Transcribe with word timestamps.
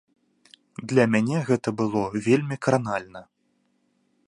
Для 0.93 1.03
мяне 1.15 1.37
гэта 1.51 1.69
было 1.83 2.01
вельмі 2.29 2.55
кранальна. 2.69 3.21